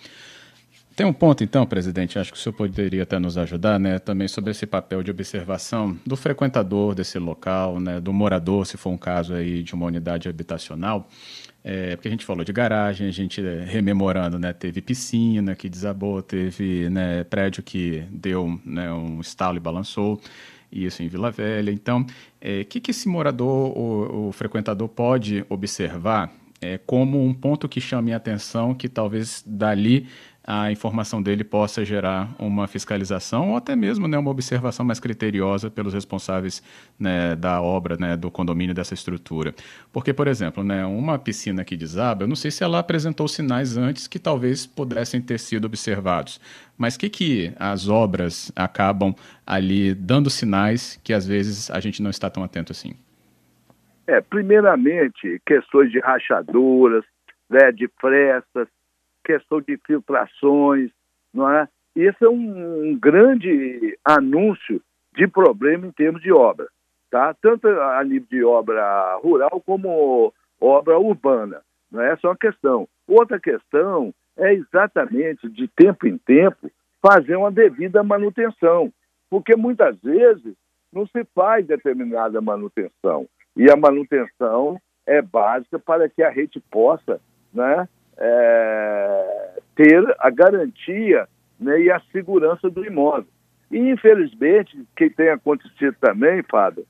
Tem 0.94 1.06
um 1.06 1.12
ponto, 1.12 1.42
então, 1.42 1.64
presidente, 1.64 2.18
acho 2.18 2.30
que 2.30 2.38
o 2.38 2.40
senhor 2.40 2.54
poderia 2.54 3.02
até 3.04 3.18
nos 3.18 3.38
ajudar, 3.38 3.80
né, 3.80 3.98
também 3.98 4.28
sobre 4.28 4.50
esse 4.50 4.66
papel 4.66 5.02
de 5.02 5.10
observação 5.10 5.96
do 6.06 6.16
frequentador 6.16 6.94
desse 6.94 7.18
local, 7.18 7.80
né, 7.80 7.98
do 7.98 8.12
morador, 8.12 8.66
se 8.66 8.76
for 8.76 8.90
um 8.90 8.98
caso 8.98 9.32
aí 9.32 9.62
de 9.62 9.74
uma 9.74 9.86
unidade 9.86 10.28
habitacional, 10.28 11.08
é, 11.64 11.96
porque 11.96 12.08
a 12.08 12.10
gente 12.10 12.26
falou 12.26 12.44
de 12.44 12.52
garagem, 12.52 13.08
a 13.08 13.10
gente 13.10 13.40
é, 13.40 13.64
rememorando, 13.64 14.38
né, 14.38 14.52
teve 14.52 14.82
piscina 14.82 15.54
que 15.54 15.66
desabou, 15.66 16.20
teve 16.20 16.90
né, 16.90 17.24
prédio 17.24 17.62
que 17.62 18.04
deu 18.10 18.60
né, 18.62 18.92
um 18.92 19.18
estalo 19.20 19.56
e 19.56 19.60
balançou, 19.60 20.20
isso 20.70 21.02
em 21.02 21.08
Vila 21.08 21.30
Velha. 21.30 21.70
Então, 21.70 22.00
o 22.00 22.06
é, 22.40 22.64
que, 22.64 22.80
que 22.80 22.90
esse 22.90 23.08
morador, 23.08 23.76
o, 23.76 24.28
o 24.28 24.32
frequentador 24.32 24.88
pode 24.88 25.44
observar 25.48 26.30
é, 26.62 26.78
como 26.78 27.22
um 27.22 27.34
ponto 27.34 27.68
que 27.68 27.80
chame 27.80 28.12
a 28.12 28.16
atenção, 28.16 28.74
que 28.74 28.88
talvez 28.88 29.42
dali 29.46 30.06
a 30.44 30.72
informação 30.72 31.22
dele 31.22 31.44
possa 31.44 31.84
gerar 31.84 32.28
uma 32.38 32.66
fiscalização 32.66 33.50
ou 33.50 33.56
até 33.56 33.76
mesmo 33.76 34.08
né, 34.08 34.18
uma 34.18 34.30
observação 34.30 34.84
mais 34.84 34.98
criteriosa 34.98 35.70
pelos 35.70 35.94
responsáveis 35.94 36.62
né, 36.98 37.36
da 37.36 37.62
obra, 37.62 37.96
né, 37.96 38.16
do 38.16 38.30
condomínio, 38.30 38.74
dessa 38.74 38.94
estrutura. 38.94 39.54
Porque, 39.92 40.12
por 40.12 40.26
exemplo, 40.26 40.64
né, 40.64 40.84
uma 40.84 41.18
piscina 41.18 41.64
que 41.64 41.76
desaba, 41.76 42.24
eu 42.24 42.28
não 42.28 42.34
sei 42.34 42.50
se 42.50 42.64
ela 42.64 42.80
apresentou 42.80 43.28
sinais 43.28 43.76
antes 43.76 44.08
que 44.08 44.18
talvez 44.18 44.66
pudessem 44.66 45.20
ter 45.20 45.38
sido 45.38 45.66
observados, 45.66 46.40
mas 46.76 46.96
o 46.96 46.98
que, 46.98 47.08
que 47.08 47.52
as 47.58 47.88
obras 47.88 48.50
acabam 48.56 49.14
ali 49.46 49.94
dando 49.94 50.28
sinais 50.28 51.00
que 51.04 51.12
às 51.12 51.26
vezes 51.26 51.70
a 51.70 51.78
gente 51.78 52.02
não 52.02 52.10
está 52.10 52.28
tão 52.28 52.42
atento 52.42 52.72
assim? 52.72 52.94
É, 54.06 54.20
primeiramente, 54.20 55.40
questões 55.46 55.92
de 55.92 56.00
rachaduras, 56.00 57.04
né, 57.48 57.70
de 57.70 57.88
frestas, 58.00 58.66
questão 59.24 59.60
de 59.60 59.78
filtrações, 59.86 60.90
não 61.32 61.50
é? 61.50 61.68
Esse 61.94 62.24
é 62.24 62.28
um, 62.28 62.90
um 62.90 62.98
grande 62.98 63.98
anúncio 64.04 64.80
de 65.14 65.26
problema 65.26 65.86
em 65.86 65.92
termos 65.92 66.22
de 66.22 66.32
obra, 66.32 66.66
tá? 67.10 67.34
Tanto 67.40 67.68
a 67.68 68.02
nível 68.04 68.26
de 68.30 68.44
obra 68.44 69.16
rural 69.22 69.62
como 69.64 70.32
obra 70.60 70.98
urbana, 70.98 71.60
não 71.90 72.00
é? 72.02 72.12
Essa 72.12 72.26
é 72.26 72.30
uma 72.30 72.36
questão. 72.36 72.88
Outra 73.06 73.38
questão 73.38 74.14
é 74.36 74.54
exatamente 74.54 75.48
de 75.48 75.68
tempo 75.68 76.06
em 76.06 76.16
tempo 76.16 76.70
fazer 77.00 77.36
uma 77.36 77.50
devida 77.50 78.02
manutenção, 78.02 78.92
porque 79.28 79.56
muitas 79.56 79.96
vezes 80.00 80.54
não 80.92 81.06
se 81.06 81.24
faz 81.34 81.66
determinada 81.66 82.40
manutenção. 82.40 83.26
E 83.56 83.70
a 83.70 83.76
manutenção 83.76 84.80
é 85.06 85.20
básica 85.20 85.78
para 85.78 86.08
que 86.08 86.22
a 86.22 86.30
rede 86.30 86.60
possa 86.70 87.20
né, 87.52 87.88
é, 88.18 89.60
ter 89.74 90.16
a 90.18 90.30
garantia 90.30 91.28
né, 91.58 91.80
e 91.80 91.90
a 91.90 92.00
segurança 92.12 92.68
do 92.68 92.84
imóvel. 92.84 93.26
E, 93.70 93.78
infelizmente, 93.78 94.78
o 94.78 94.86
que 94.96 95.08
tem 95.08 95.30
acontecido 95.30 95.96
também, 96.00 96.42
Fábio, 96.50 96.86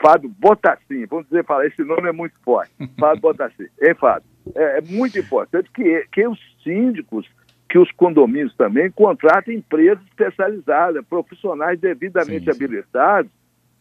Fábio 0.00 0.30
Botassin, 0.38 1.06
vamos 1.06 1.26
dizer, 1.26 1.44
fala, 1.44 1.66
esse 1.66 1.82
nome 1.82 2.08
é 2.08 2.12
muito 2.12 2.34
forte, 2.44 2.72
Fábio 2.98 3.20
Botassin, 3.20 3.66
hein, 3.82 3.94
Fábio? 3.94 4.28
É, 4.54 4.78
é, 4.78 4.80
muito 4.80 5.18
importante 5.18 5.70
que, 5.72 6.06
que 6.12 6.26
os 6.26 6.38
síndicos, 6.62 7.28
que 7.68 7.78
os 7.78 7.90
condomínios 7.92 8.54
também 8.56 8.90
contratem 8.90 9.58
empresas 9.58 10.02
especializadas, 10.06 11.04
profissionais 11.06 11.78
devidamente 11.78 12.44
sim, 12.44 12.52
sim. 12.52 12.64
habilitados 12.64 13.30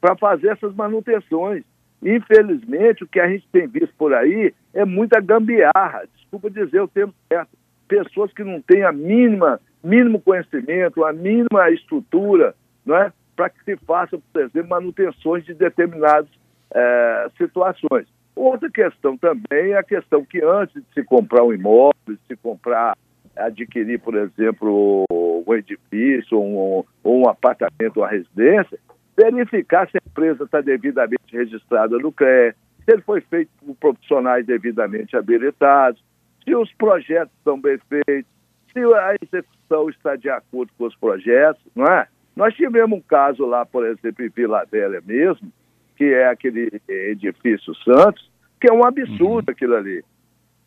para 0.02 0.16
fazer 0.16 0.50
essas 0.50 0.74
manutenções. 0.76 1.64
Infelizmente, 2.02 3.04
o 3.04 3.08
que 3.08 3.20
a 3.20 3.28
gente 3.28 3.48
tem 3.52 3.68
visto 3.68 3.94
por 3.98 4.14
aí 4.14 4.54
é 4.74 4.86
muita 4.86 5.20
gambiarra, 5.20 6.04
desculpa 6.16 6.50
dizer 6.50 6.82
o 6.82 6.88
termo 6.88 7.14
certo, 7.28 7.50
pessoas 7.88 8.32
que 8.32 8.44
não 8.44 8.62
têm 8.62 8.84
a 8.84 8.92
mínima, 8.92 9.60
mínimo 9.84 10.22
conhecimento, 10.22 11.04
a 11.04 11.12
mínima 11.12 11.70
estrutura, 11.72 12.56
não 12.86 12.96
é? 12.96 13.12
para 13.36 13.50
que 13.50 13.64
se 13.64 13.78
façam, 13.86 14.22
por 14.34 14.42
exemplo, 14.42 14.70
manutenções 14.70 15.46
de 15.46 15.54
determinadas 15.54 16.30
é, 16.72 17.28
situações. 17.38 18.08
Outra 18.36 18.70
questão 18.70 19.18
também 19.18 19.72
é 19.72 19.78
a 19.78 19.84
questão 19.84 20.24
que 20.24 20.42
antes 20.44 20.76
de 20.76 20.94
se 20.94 21.04
comprar 21.04 21.44
um 21.44 21.54
imóvel, 21.54 21.94
de 22.08 22.20
se 22.28 22.36
comprar, 22.36 22.98
adquirir, 23.36 24.00
por 24.00 24.16
exemplo, 24.16 25.06
um 25.10 25.54
edifício, 25.54 26.40
um, 26.40 26.84
um 27.04 27.28
apartamento, 27.28 27.98
uma 27.98 28.08
residência, 28.08 28.78
verificar 29.20 29.90
se 29.90 29.98
a 29.98 30.02
empresa 30.06 30.46
está 30.46 30.62
devidamente 30.62 31.32
registrada 31.32 31.98
no 31.98 32.12
CRE, 32.12 32.54
se 32.86 32.92
ele 32.92 33.02
foi 33.02 33.20
feito 33.22 33.52
por 33.60 33.76
profissionais 33.76 34.46
devidamente 34.46 35.18
habilitados, 35.18 36.02
se 36.44 36.56
os 36.56 36.72
projetos 36.74 37.34
estão 37.38 37.60
bem 37.60 37.78
feitos, 37.90 38.32
se 38.72 38.80
a 38.80 39.16
execução 39.22 39.90
está 39.90 40.16
de 40.16 40.30
acordo 40.30 40.72
com 40.78 40.86
os 40.86 40.96
projetos, 40.96 41.62
não 41.76 41.86
é? 41.86 42.08
Nós 42.36 42.56
tivemos 42.56 42.98
um 42.98 43.02
caso 43.02 43.46
lá, 43.46 43.66
por 43.66 43.86
exemplo, 43.86 44.24
em 44.24 44.30
Vila 44.30 44.66
Velha 44.72 45.02
mesmo, 45.06 45.52
que 45.98 46.06
é 46.06 46.30
aquele 46.30 46.82
edifício 46.88 47.76
Santos, 47.84 48.32
que 48.62 48.70
é 48.70 48.74
um 48.74 48.86
absurdo 48.86 49.50
uhum. 49.50 49.54
aquilo 49.54 49.76
ali. 49.76 50.04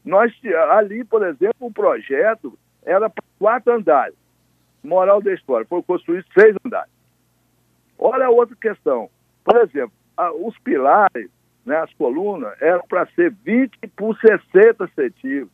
Nós, 0.05 0.33
ali, 0.73 1.05
por 1.05 1.27
exemplo, 1.27 1.57
o 1.61 1.73
projeto 1.73 2.59
era 2.85 3.09
para 3.09 3.25
quatro 3.39 3.73
andares. 3.73 4.17
Moral 4.85 5.23
da 5.23 5.33
história, 5.33 5.67
foi 5.67 5.83
construído 5.83 6.27
seis 6.39 6.55
andares. 6.67 6.91
Olha 8.03 8.27
a 8.27 8.31
outra 8.31 8.57
questão. 8.61 9.09
Por 9.45 9.57
exemplo, 9.59 9.93
a, 10.17 10.33
os 10.33 10.59
pilares, 10.59 11.31
né, 11.65 11.77
as 11.77 11.93
colunas, 11.95 12.53
eram 12.61 12.83
para 12.89 13.07
ser 13.15 13.33
20 13.45 13.79
por 13.97 14.19
60 14.19 14.89
centímetros. 14.95 15.51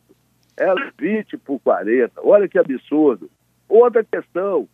Era 0.57 0.91
20 0.99 1.37
por 1.39 1.61
40. 1.61 2.13
Olha 2.25 2.49
que 2.49 2.59
absurdo. 2.59 3.31
Outra 3.69 4.03
questão, 4.03 4.67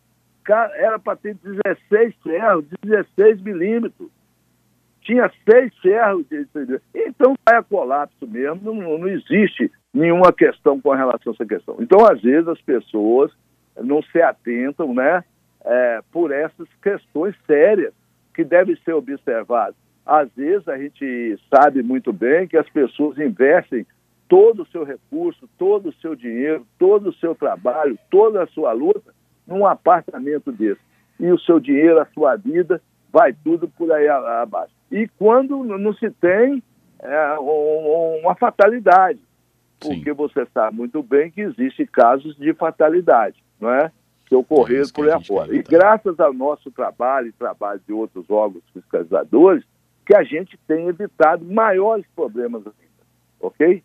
era 0.77 0.99
para 0.99 1.17
ter 1.17 1.35
16 1.43 2.15
ferros, 2.23 2.65
16 2.83 3.41
milímetros. 3.43 4.09
Tinha 5.03 5.31
seis 5.51 5.77
ferros. 5.79 6.25
Então 6.95 7.35
vai 7.45 7.59
a 7.59 7.63
colapso 7.63 8.27
mesmo, 8.27 8.73
não, 8.73 8.99
não 8.99 9.09
existe 9.09 9.71
nenhuma 9.93 10.33
questão 10.33 10.81
com 10.81 10.91
relação 10.93 11.33
a 11.33 11.35
essa 11.35 11.45
questão. 11.45 11.77
Então, 11.81 12.07
às 12.07 12.23
vezes, 12.23 12.49
as 12.49 12.61
pessoas 12.63 13.33
não 13.77 14.03
se 14.03 14.23
atentam, 14.23 14.95
né? 14.95 15.25
É, 15.65 16.03
por 16.13 16.31
essas 16.31 16.69
questões 16.83 17.35
sérias 17.47 17.95
que 18.35 18.45
devem 18.45 18.77
ser 18.85 18.93
observadas. 18.93 19.77
Às 20.05 20.29
vezes 20.35 20.69
a 20.69 20.77
gente 20.77 21.39
sabe 21.49 21.83
muito 21.83 22.13
bem 22.13 22.47
que 22.47 22.57
as 22.57 22.69
pessoas 22.69 23.19
investem 23.19 23.87
todo 24.29 24.63
o 24.63 24.67
seu 24.67 24.85
recurso, 24.85 25.49
todo 25.57 25.89
o 25.89 25.95
seu 25.95 26.15
dinheiro, 26.15 26.67
todo 26.79 27.09
o 27.09 27.15
seu 27.15 27.35
trabalho, 27.35 27.99
toda 28.11 28.43
a 28.43 28.47
sua 28.49 28.73
luta 28.73 29.15
num 29.47 29.67
apartamento 29.67 30.53
desse. 30.53 30.81
E 31.19 31.31
o 31.31 31.39
seu 31.39 31.61
dinheiro, 31.61 32.01
a 32.01 32.07
sua 32.07 32.37
vida, 32.37 32.83
vai 33.13 33.33
tudo 33.33 33.69
por 33.69 33.91
aí 33.93 34.09
abaixo. 34.09 34.75
E 34.91 35.09
quando 35.19 35.63
não 35.65 35.95
se 35.95 36.11
tem 36.11 36.63
é, 37.01 37.37
uma 37.39 38.35
fatalidade, 38.35 39.21
porque 39.81 40.11
Sim. 40.11 40.17
você 40.17 40.47
sabe 40.53 40.77
muito 40.77 41.03
bem 41.03 41.31
que 41.31 41.43
existem 41.43 41.87
casos 41.87 42.37
de 42.37 42.53
fatalidade, 42.55 43.43
não 43.61 43.71
é? 43.71 43.93
Que 44.27 44.35
ocorreram 44.35 44.85
é 44.85 44.93
por 44.93 45.07
aí 45.07 45.13
afora. 45.13 45.55
E 45.55 45.63
graças 45.63 46.19
ao 46.19 46.33
nosso 46.33 46.71
trabalho 46.71 47.29
e 47.29 47.33
trabalho 47.33 47.81
de 47.87 47.93
outros 47.93 48.29
órgãos 48.31 48.65
fiscalizadores, 48.73 49.65
que 50.07 50.15
a 50.15 50.23
gente 50.23 50.59
tem 50.67 50.89
evitado 50.89 51.45
maiores 51.45 52.07
problemas 52.15 52.63
ainda, 52.67 53.05
ok? 53.41 53.83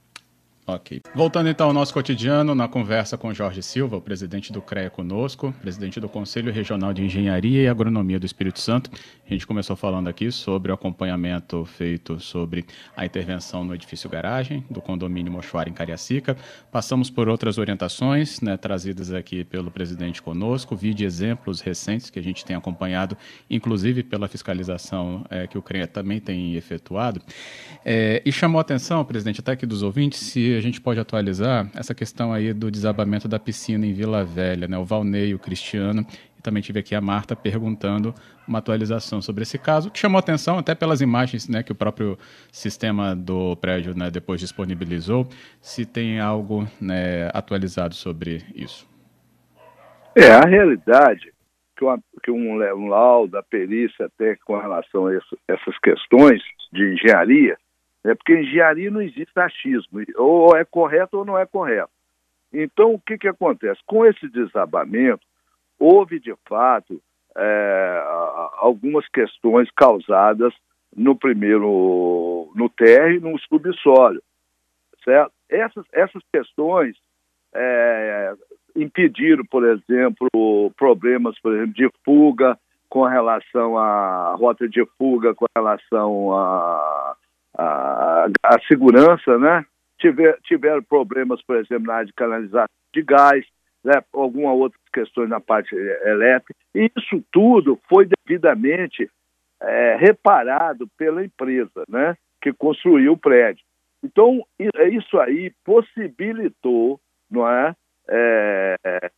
Ok. 0.75 1.01
Voltando 1.15 1.49
então 1.49 1.65
ao 1.65 1.73
nosso 1.73 1.91
cotidiano, 1.91 2.53
na 2.53 2.67
conversa 2.67 3.17
com 3.17 3.33
Jorge 3.33 3.63
Silva, 3.63 3.97
o 3.97 4.01
presidente 4.01 4.53
do 4.53 4.61
CREA 4.61 4.87
conosco, 4.87 5.51
presidente 5.61 5.99
do 5.99 6.07
Conselho 6.07 6.53
Regional 6.53 6.93
de 6.93 7.03
Engenharia 7.03 7.63
e 7.63 7.67
Agronomia 7.67 8.19
do 8.19 8.25
Espírito 8.27 8.59
Santo. 8.59 8.91
A 9.27 9.33
gente 9.33 9.47
começou 9.47 9.75
falando 9.75 10.07
aqui 10.07 10.31
sobre 10.31 10.71
o 10.71 10.75
acompanhamento 10.75 11.65
feito 11.65 12.19
sobre 12.19 12.65
a 12.95 13.03
intervenção 13.03 13.63
no 13.63 13.73
edifício 13.73 14.07
garagem 14.07 14.63
do 14.69 14.79
condomínio 14.79 15.31
Mochuara 15.31 15.69
em 15.69 15.73
Cariacica. 15.73 16.37
Passamos 16.71 17.09
por 17.09 17.27
outras 17.27 17.57
orientações 17.57 18.39
né, 18.41 18.55
trazidas 18.55 19.11
aqui 19.11 19.43
pelo 19.43 19.71
presidente 19.71 20.21
conosco, 20.21 20.75
vi 20.75 20.93
de 20.93 21.03
exemplos 21.03 21.61
recentes 21.61 22.11
que 22.11 22.19
a 22.19 22.23
gente 22.23 22.45
tem 22.45 22.55
acompanhado, 22.55 23.17
inclusive 23.49 24.03
pela 24.03 24.27
fiscalização 24.27 25.25
é, 25.31 25.47
que 25.47 25.57
o 25.57 25.63
CREA 25.63 25.87
também 25.87 26.19
tem 26.19 26.53
efetuado. 26.55 27.21
É, 27.83 28.21
e 28.23 28.31
chamou 28.31 28.59
a 28.59 28.61
atenção, 28.61 29.03
presidente, 29.03 29.39
até 29.39 29.53
aqui 29.53 29.65
dos 29.65 29.81
ouvintes, 29.81 30.19
se 30.19 30.58
a 30.59 30.61
gente 30.61 30.79
pode 30.81 30.99
atualizar 30.99 31.69
essa 31.75 31.95
questão 31.95 32.31
aí 32.31 32.53
do 32.53 32.69
desabamento 32.69 33.27
da 33.27 33.39
piscina 33.39 33.85
em 33.85 33.93
Vila 33.93 34.23
Velha, 34.23 34.67
né? 34.67 34.77
O 34.77 34.85
Valnei, 34.85 35.33
o 35.33 35.39
Cristiano, 35.39 36.05
e 36.37 36.41
também 36.41 36.61
tive 36.61 36.79
aqui 36.79 36.95
a 36.95 37.01
Marta 37.01 37.35
perguntando 37.35 38.13
uma 38.47 38.59
atualização 38.59 39.21
sobre 39.21 39.43
esse 39.43 39.57
caso, 39.57 39.91
que 39.91 39.99
chamou 39.99 40.17
atenção 40.17 40.57
até 40.57 40.73
pelas 40.73 41.01
imagens 41.01 41.47
né, 41.47 41.61
que 41.61 41.71
o 41.71 41.75
próprio 41.75 42.17
sistema 42.51 43.15
do 43.15 43.55
prédio 43.57 43.95
né, 43.95 44.09
depois 44.09 44.39
disponibilizou, 44.39 45.27
se 45.61 45.85
tem 45.85 46.19
algo 46.19 46.67
né, 46.81 47.29
atualizado 47.33 47.93
sobre 47.93 48.43
isso. 48.55 48.87
É, 50.15 50.31
a 50.31 50.41
realidade 50.41 51.31
que, 51.77 51.83
uma, 51.85 51.99
que 52.23 52.31
um, 52.31 52.53
um 52.53 52.87
laudo, 52.87 53.37
a 53.37 53.43
perícia 53.43 54.05
até 54.05 54.35
com 54.45 54.59
relação 54.59 55.07
a 55.07 55.15
isso, 55.15 55.37
essas 55.47 55.77
questões 55.79 56.41
de 56.73 56.93
engenharia, 56.93 57.57
é 58.03 58.15
porque 58.15 58.39
engenharia 58.39 58.89
não 58.89 59.01
existe 59.01 59.37
achismo, 59.37 60.01
ou 60.15 60.55
é 60.55 60.63
correto 60.63 61.17
ou 61.17 61.25
não 61.25 61.37
é 61.37 61.45
correto. 61.45 61.91
Então, 62.51 62.93
o 62.93 62.99
que, 62.99 63.17
que 63.17 63.27
acontece? 63.27 63.79
Com 63.85 64.05
esse 64.05 64.27
desabamento, 64.29 65.21
houve 65.77 66.19
de 66.19 66.33
fato 66.47 67.01
é, 67.35 68.03
algumas 68.57 69.07
questões 69.09 69.69
causadas 69.71 70.53
no 70.95 71.15
primeiro, 71.15 72.51
no 72.55 72.69
térreo 72.69 73.17
e 73.17 73.19
no 73.19 73.37
subsolo, 73.39 74.21
certo? 75.03 75.31
Essas, 75.47 75.85
essas 75.93 76.23
questões 76.31 76.97
é, 77.53 78.33
impediram, 78.75 79.45
por 79.45 79.65
exemplo, 79.65 80.27
problemas, 80.75 81.39
por 81.39 81.53
exemplo, 81.53 81.73
de 81.73 81.89
fuga 82.03 82.57
com 82.89 83.03
relação 83.03 83.77
à 83.77 84.33
rota 84.33 84.67
de 84.67 84.83
fuga, 84.97 85.35
com 85.35 85.45
relação 85.55 86.33
a 86.35 87.15
a, 87.57 88.27
a 88.43 88.59
segurança, 88.67 89.37
né? 89.37 89.65
Tiver, 89.99 90.37
tiveram 90.43 90.81
problemas, 90.83 91.41
por 91.43 91.57
exemplo, 91.57 91.87
na 91.87 91.95
área 91.95 92.05
de 92.05 92.13
canalização 92.13 92.67
de 92.93 93.01
gás, 93.03 93.45
né? 93.83 93.93
alguma 94.13 94.53
outras 94.53 94.81
questões 94.93 95.29
na 95.29 95.39
parte 95.39 95.75
elétrica. 95.75 96.55
E 96.73 96.89
isso 96.95 97.23
tudo 97.31 97.79
foi 97.87 98.07
devidamente 98.25 99.09
é, 99.61 99.95
reparado 99.97 100.87
pela 100.97 101.23
empresa, 101.23 101.83
né? 101.89 102.15
Que 102.41 102.53
construiu 102.53 103.13
o 103.13 103.17
prédio. 103.17 103.63
Então, 104.01 104.45
é 104.57 104.87
isso 104.87 105.19
aí 105.19 105.51
possibilitou, 105.65 106.99
não 107.29 107.47
é, 107.47 107.75
é 108.07 109.11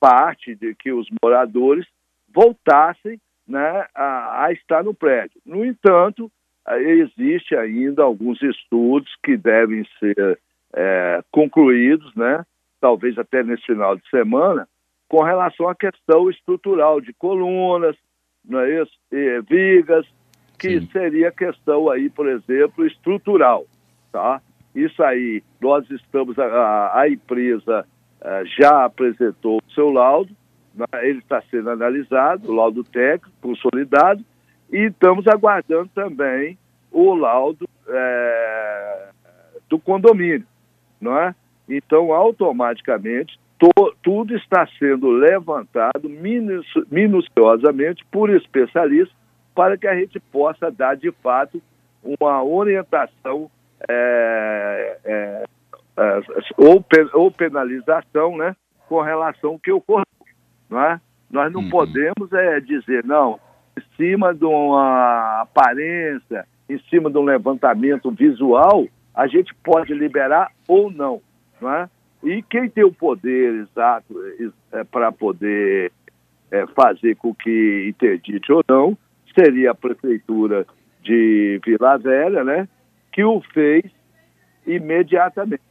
parte 0.00 0.54
de 0.54 0.74
que 0.74 0.92
os 0.92 1.08
moradores 1.22 1.86
voltassem 2.28 3.18
né, 3.46 3.86
a, 3.94 4.44
a 4.44 4.52
estar 4.52 4.82
no 4.82 4.92
prédio. 4.92 5.40
No 5.46 5.64
entanto, 5.64 6.30
existe 6.70 7.54
ainda 7.56 8.02
alguns 8.02 8.40
estudos 8.42 9.10
que 9.22 9.36
devem 9.36 9.84
ser 9.98 10.38
é, 10.74 11.22
concluídos, 11.30 12.14
né? 12.14 12.44
talvez 12.84 13.16
até 13.18 13.42
nesse 13.42 13.64
final 13.64 13.96
de 13.96 14.06
semana, 14.10 14.68
com 15.08 15.22
relação 15.22 15.68
à 15.68 15.74
questão 15.74 16.28
estrutural 16.28 17.00
de 17.00 17.14
colunas, 17.14 17.96
não 18.44 18.60
é 18.60 18.82
isso? 18.82 18.92
E, 19.10 19.40
vigas, 19.48 20.06
que 20.58 20.80
Sim. 20.80 20.88
seria 20.92 21.32
questão 21.32 21.88
aí, 21.88 22.10
por 22.10 22.28
exemplo, 22.28 22.86
estrutural, 22.86 23.64
tá? 24.12 24.42
Isso 24.74 25.02
aí, 25.02 25.42
nós 25.62 25.88
estamos, 25.90 26.38
a, 26.38 27.00
a 27.00 27.08
empresa 27.08 27.86
a, 28.20 28.40
é, 28.40 28.44
já 28.44 28.84
apresentou 28.84 29.58
o 29.66 29.72
seu 29.72 29.90
laudo, 29.90 30.36
né? 30.74 30.84
ele 31.04 31.20
está 31.20 31.40
sendo 31.50 31.70
analisado, 31.70 32.50
o 32.50 32.54
laudo 32.54 32.84
técnico, 32.84 33.34
consolidado, 33.40 34.22
E 34.74 34.86
estamos 34.86 35.24
aguardando 35.28 35.88
também 35.94 36.58
o 36.90 37.14
laudo 37.14 37.64
é, 37.86 39.08
do 39.68 39.78
condomínio, 39.78 40.44
não 41.00 41.16
é? 41.16 41.32
Então, 41.68 42.12
automaticamente, 42.12 43.38
to, 43.56 43.70
tudo 44.02 44.36
está 44.36 44.66
sendo 44.76 45.10
levantado 45.10 46.10
minuciosamente 46.90 48.04
por 48.10 48.30
especialistas 48.30 49.16
para 49.54 49.78
que 49.78 49.86
a 49.86 49.94
gente 49.94 50.18
possa 50.18 50.72
dar, 50.72 50.96
de 50.96 51.12
fato, 51.22 51.62
uma 52.02 52.42
orientação 52.42 53.48
é, 53.88 54.98
é, 55.04 55.44
é, 55.96 56.20
ou, 56.56 56.84
ou 57.12 57.30
penalização 57.30 58.36
né, 58.36 58.56
com 58.88 59.00
relação 59.00 59.50
ao 59.50 59.58
que 59.60 59.70
ocorreu. 59.70 60.04
Não 60.68 60.80
é? 60.80 61.00
Nós 61.30 61.52
não 61.52 61.60
uhum. 61.60 61.70
podemos 61.70 62.32
é, 62.32 62.58
dizer, 62.58 63.04
não, 63.04 63.38
cima 63.96 64.34
de 64.34 64.44
uma 64.44 65.42
aparência, 65.42 66.46
em 66.68 66.78
cima 66.90 67.10
de 67.10 67.18
um 67.18 67.24
levantamento 67.24 68.10
visual, 68.10 68.86
a 69.14 69.26
gente 69.26 69.54
pode 69.62 69.92
liberar 69.94 70.50
ou 70.66 70.90
não. 70.90 71.20
não 71.60 71.72
é? 71.72 71.88
E 72.22 72.42
quem 72.42 72.68
tem 72.68 72.84
o 72.84 72.92
poder 72.92 73.54
exato 73.54 74.14
é, 74.72 74.82
para 74.84 75.12
poder 75.12 75.92
é, 76.50 76.66
fazer 76.68 77.16
com 77.16 77.34
que 77.34 77.86
interdite 77.88 78.50
ou 78.50 78.62
não 78.68 78.96
seria 79.34 79.72
a 79.72 79.74
prefeitura 79.74 80.66
de 81.02 81.60
Vila 81.64 81.98
Velha, 81.98 82.42
né? 82.42 82.68
Que 83.12 83.24
o 83.24 83.40
fez 83.52 83.84
imediatamente. 84.66 85.62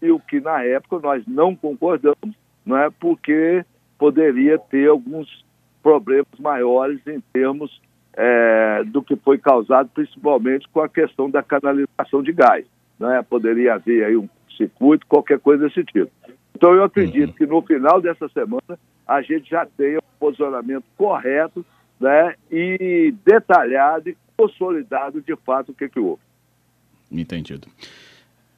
E 0.00 0.10
o 0.10 0.18
que 0.18 0.40
na 0.40 0.64
época 0.64 1.00
nós 1.00 1.22
não 1.26 1.54
concordamos, 1.54 2.34
não 2.64 2.76
é? 2.76 2.88
Porque 2.90 3.64
poderia 3.98 4.58
ter 4.58 4.88
alguns 4.88 5.44
problemas 5.82 6.26
maiores 6.38 7.00
em 7.06 7.20
termos 7.32 7.80
é, 8.14 8.82
do 8.84 9.02
que 9.02 9.16
foi 9.16 9.38
causado, 9.38 9.88
principalmente 9.94 10.68
com 10.68 10.80
a 10.80 10.88
questão 10.88 11.30
da 11.30 11.42
canalização 11.42 12.22
de 12.22 12.32
gás. 12.32 12.66
Né? 12.98 13.24
Poderia 13.28 13.74
haver 13.74 14.04
aí 14.04 14.16
um 14.16 14.28
circuito, 14.56 15.06
qualquer 15.06 15.38
coisa 15.38 15.66
desse 15.66 15.84
tipo. 15.84 16.10
Então, 16.54 16.74
eu 16.74 16.84
acredito 16.84 17.30
uhum. 17.30 17.34
que 17.34 17.46
no 17.46 17.62
final 17.62 18.00
dessa 18.00 18.28
semana 18.28 18.78
a 19.06 19.22
gente 19.22 19.48
já 19.48 19.64
tenha 19.64 19.98
um 19.98 20.18
posicionamento 20.18 20.84
correto 20.96 21.64
né, 21.98 22.34
e 22.50 23.14
detalhado 23.24 24.10
e 24.10 24.16
consolidado 24.36 25.20
de 25.20 25.34
fato 25.36 25.72
o 25.72 25.74
que, 25.74 25.88
que 25.88 25.98
houve. 25.98 26.22
Entendido. 27.10 27.66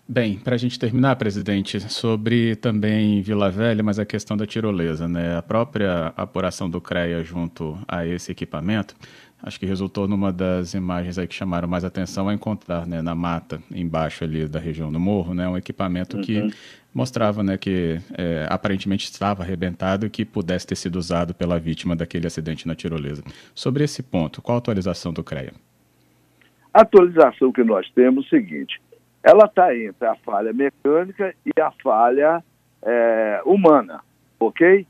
Bem, 0.08 0.38
para 0.38 0.56
a 0.56 0.58
gente 0.58 0.78
terminar, 0.78 1.16
presidente, 1.16 1.80
sobre 1.80 2.56
também 2.56 3.22
Vila 3.22 3.50
Velha, 3.50 3.82
mas 3.82 3.98
a 3.98 4.04
questão 4.04 4.36
da 4.36 4.46
tirolesa, 4.46 5.08
né? 5.08 5.36
A 5.36 5.42
própria 5.42 6.12
apuração 6.16 6.68
do 6.68 6.80
CREA 6.80 7.22
junto 7.24 7.78
a 7.88 8.06
esse 8.06 8.32
equipamento 8.32 8.94
acho 9.42 9.58
que 9.58 9.66
resultou 9.66 10.06
numa 10.06 10.32
das 10.32 10.72
imagens 10.72 11.18
aí 11.18 11.26
que 11.26 11.34
chamaram 11.34 11.66
mais 11.66 11.84
atenção 11.84 12.28
a 12.28 12.34
encontrar, 12.34 12.86
né, 12.86 13.02
na 13.02 13.14
mata, 13.14 13.60
embaixo 13.74 14.22
ali 14.22 14.46
da 14.46 14.60
região 14.60 14.92
do 14.92 15.00
morro, 15.00 15.34
né, 15.34 15.48
um 15.48 15.56
equipamento 15.56 16.16
uhum. 16.16 16.22
que 16.22 16.54
mostrava, 16.94 17.42
né, 17.42 17.58
que 17.58 17.98
é, 18.16 18.46
aparentemente 18.48 19.04
estava 19.04 19.42
arrebentado 19.42 20.06
e 20.06 20.10
que 20.10 20.24
pudesse 20.24 20.66
ter 20.66 20.76
sido 20.76 20.96
usado 20.96 21.34
pela 21.34 21.58
vítima 21.58 21.96
daquele 21.96 22.26
acidente 22.26 22.68
na 22.68 22.74
tirolesa. 22.74 23.22
Sobre 23.54 23.82
esse 23.82 24.02
ponto, 24.02 24.40
qual 24.40 24.56
a 24.56 24.58
atualização 24.58 25.12
do 25.12 25.24
CREA? 25.24 25.52
A 26.72 26.82
atualização 26.82 27.52
que 27.52 27.64
nós 27.64 27.90
temos 27.90 28.24
é 28.24 28.26
o 28.26 28.30
seguinte, 28.30 28.80
ela 29.22 29.44
está 29.44 29.76
entre 29.76 30.06
a 30.06 30.16
falha 30.16 30.52
mecânica 30.52 31.34
e 31.46 31.60
a 31.60 31.70
falha 31.82 32.42
é, 32.82 33.40
humana, 33.44 34.00
ok? 34.38 34.86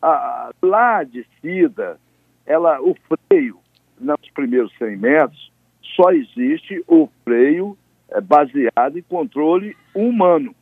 A, 0.00 0.50
lá 0.62 1.02
de 1.04 1.26
Cida, 1.40 1.98
ela, 2.46 2.80
o 2.80 2.96
freio 3.28 3.58
nos 4.00 4.30
primeiros 4.34 4.72
100 4.78 4.96
metros, 4.96 5.52
só 5.94 6.10
existe 6.12 6.82
o 6.88 7.08
freio 7.24 7.76
é, 8.08 8.20
baseado 8.20 8.98
em 8.98 9.02
controle 9.02 9.76
humano. 9.94 10.54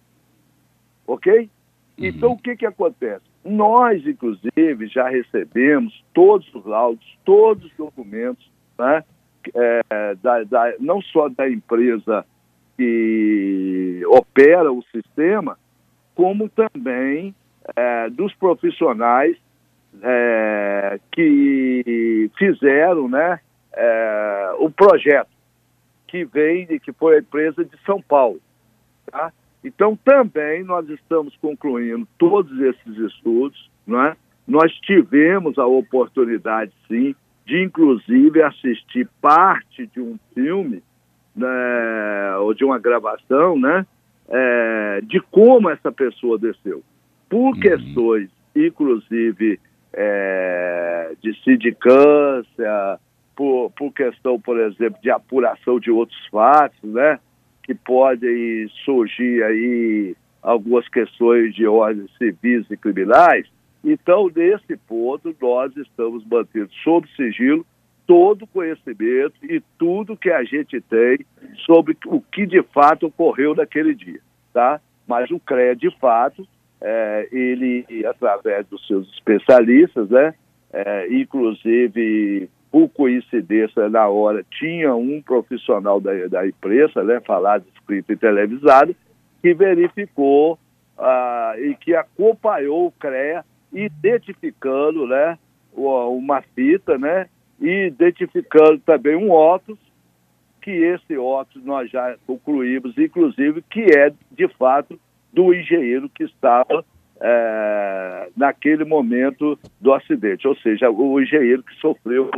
Ok? 1.06 1.32
Uhum. 1.42 1.48
Então, 1.98 2.32
o 2.32 2.38
que, 2.38 2.56
que 2.56 2.66
acontece? 2.66 3.24
Nós, 3.44 4.06
inclusive, 4.06 4.86
já 4.88 5.08
recebemos 5.08 6.04
todos 6.12 6.52
os 6.54 6.64
laudos, 6.64 7.18
todos 7.24 7.64
os 7.64 7.76
documentos, 7.76 8.50
né, 8.78 9.04
é, 9.54 10.14
da, 10.16 10.44
da, 10.44 10.74
não 10.78 11.00
só 11.00 11.28
da 11.28 11.48
empresa 11.48 12.24
que 12.82 14.02
opera 14.06 14.72
o 14.72 14.82
sistema, 14.90 15.56
como 16.14 16.48
também 16.48 17.32
é, 17.76 18.10
dos 18.10 18.34
profissionais 18.34 19.36
é, 20.02 20.98
que 21.12 22.28
fizeram 22.36 23.08
né, 23.08 23.38
é, 23.72 24.54
o 24.58 24.68
projeto 24.68 25.30
que 26.08 26.24
vem 26.24 26.66
de 26.66 26.80
que 26.80 26.92
foi 26.92 27.16
a 27.16 27.18
empresa 27.20 27.64
de 27.64 27.76
São 27.86 28.02
Paulo. 28.02 28.40
Tá? 29.10 29.32
Então 29.62 29.96
também 30.04 30.64
nós 30.64 30.88
estamos 30.88 31.36
concluindo 31.36 32.06
todos 32.18 32.58
esses 32.60 32.96
estudos, 32.98 33.70
né? 33.86 34.16
Nós 34.46 34.72
tivemos 34.80 35.56
a 35.56 35.64
oportunidade, 35.66 36.72
sim, 36.88 37.14
de 37.46 37.62
inclusive 37.62 38.42
assistir 38.42 39.08
parte 39.20 39.86
de 39.86 40.00
um 40.00 40.18
filme, 40.34 40.82
né, 41.34 42.36
ou 42.38 42.54
de 42.54 42.64
uma 42.64 42.78
gravação, 42.78 43.58
né, 43.58 43.86
é, 44.28 45.00
de 45.02 45.20
como 45.20 45.70
essa 45.70 45.90
pessoa 45.90 46.38
desceu. 46.38 46.82
Por 47.28 47.54
uhum. 47.54 47.60
questões, 47.60 48.30
inclusive, 48.54 49.58
é, 49.92 51.12
de 51.22 51.34
sindicância, 51.42 52.98
por, 53.36 53.70
por 53.70 53.92
questão, 53.92 54.40
por 54.40 54.58
exemplo, 54.60 55.00
de 55.02 55.10
apuração 55.10 55.78
de 55.80 55.90
outros 55.90 56.18
fatos, 56.28 56.82
né? 56.82 57.18
Que 57.62 57.74
podem 57.74 58.68
surgir 58.84 59.42
aí 59.42 60.16
algumas 60.42 60.88
questões 60.88 61.54
de 61.54 61.66
ordens 61.66 62.10
civis 62.18 62.70
e 62.70 62.76
criminais. 62.76 63.46
Então, 63.84 64.30
nesse 64.34 64.76
ponto, 64.88 65.34
nós 65.40 65.76
estamos 65.76 66.24
mantendo 66.24 66.70
sob 66.84 67.08
sigilo 67.16 67.64
todo 68.12 68.42
o 68.42 68.46
conhecimento 68.46 69.32
e 69.42 69.58
tudo 69.78 70.18
que 70.18 70.30
a 70.30 70.44
gente 70.44 70.78
tem 70.82 71.20
sobre 71.64 71.96
o 72.04 72.20
que 72.20 72.44
de 72.44 72.62
fato 72.64 73.06
ocorreu 73.06 73.54
naquele 73.54 73.94
dia, 73.94 74.20
tá? 74.52 74.82
Mas 75.08 75.30
o 75.30 75.40
CREA, 75.40 75.74
de 75.74 75.90
fato, 75.98 76.46
é, 76.78 77.26
ele, 77.32 77.86
através 78.04 78.66
dos 78.66 78.86
seus 78.86 79.10
especialistas, 79.14 80.10
né, 80.10 80.34
é, 80.70 81.06
inclusive, 81.10 82.50
por 82.70 82.90
coincidência, 82.90 83.88
na 83.88 84.06
hora, 84.08 84.44
tinha 84.58 84.94
um 84.94 85.22
profissional 85.22 85.98
da, 85.98 86.12
da 86.28 86.46
imprensa, 86.46 87.02
né, 87.02 87.18
falado, 87.26 87.64
escrito 87.74 88.12
e 88.12 88.16
televisado, 88.16 88.94
que 89.40 89.54
verificou 89.54 90.58
ah, 90.98 91.54
e 91.56 91.74
que 91.76 91.94
acompanhou 91.94 92.88
o 92.88 92.92
CREA, 92.92 93.42
identificando 93.72 95.06
né, 95.06 95.38
uma 95.74 96.42
fita, 96.54 96.98
né, 96.98 97.26
e 97.62 97.86
identificando 97.86 98.78
também 98.80 99.16
um 99.16 99.30
óculos, 99.30 99.78
que 100.60 100.70
esse 100.70 101.16
óculos 101.16 101.64
nós 101.64 101.90
já 101.90 102.16
concluímos, 102.26 102.98
inclusive, 102.98 103.62
que 103.70 103.80
é, 103.96 104.12
de 104.30 104.48
fato, 104.58 104.98
do 105.32 105.54
engenheiro 105.54 106.08
que 106.08 106.24
estava 106.24 106.84
é, 107.20 108.28
naquele 108.36 108.84
momento 108.84 109.58
do 109.80 109.92
acidente, 109.94 110.46
ou 110.46 110.56
seja, 110.56 110.90
o 110.90 111.20
engenheiro 111.20 111.62
que 111.62 111.74
sofreu 111.76 112.30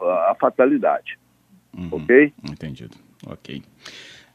a, 0.00 0.32
a 0.32 0.36
fatalidade. 0.40 1.18
Uhum, 1.76 1.88
ok? 1.92 2.32
Entendido. 2.50 2.96
Ok. 3.26 3.62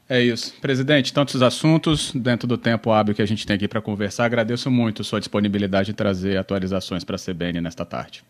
É 0.08 0.22
isso. 0.22 0.58
Presidente, 0.60 1.12
tantos 1.12 1.42
assuntos 1.42 2.12
dentro 2.12 2.48
do 2.48 2.56
tempo 2.56 2.90
hábil 2.90 3.14
que 3.14 3.20
a 3.20 3.26
gente 3.26 3.46
tem 3.46 3.56
aqui 3.56 3.68
para 3.68 3.82
conversar. 3.82 4.24
Agradeço 4.24 4.70
muito 4.70 5.04
sua 5.04 5.18
disponibilidade 5.18 5.88
de 5.88 5.94
trazer 5.94 6.38
atualizações 6.38 7.04
para 7.04 7.16
a 7.16 7.18
CBN 7.18 7.60
nesta 7.60 7.84
tarde. 7.84 8.24